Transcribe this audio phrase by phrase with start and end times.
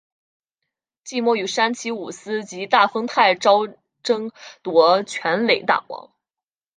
[1.03, 3.67] 季末与山崎武司及大丰泰昭
[4.01, 4.31] 争
[4.63, 6.11] 夺全垒打王。